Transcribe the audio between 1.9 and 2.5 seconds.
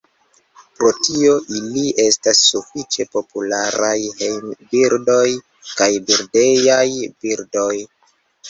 estas